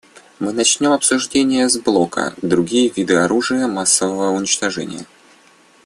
Мы 0.39 0.51
начнем 0.51 0.93
обсуждение 0.93 1.69
с 1.69 1.77
блока 1.77 2.33
«Другие 2.41 2.89
виды 2.89 3.13
оружия 3.17 3.67
массового 3.67 4.31
уничтожения». 4.31 5.05